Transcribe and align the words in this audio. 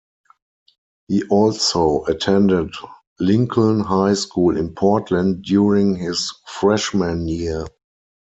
He 1.09 1.21
also 1.29 2.05
attended 2.05 2.73
Lincoln 3.19 3.81
High 3.81 4.15
School 4.15 4.57
in 4.57 4.73
Portland 4.73 5.43
during 5.43 5.95
his 5.95 6.33
freshman 6.47 7.27
year. 7.27 7.67